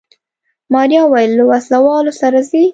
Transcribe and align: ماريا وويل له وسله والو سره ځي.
ماريا 0.73 1.01
وويل 1.03 1.31
له 1.37 1.43
وسله 1.51 1.79
والو 1.85 2.11
سره 2.21 2.39
ځي. 2.49 2.63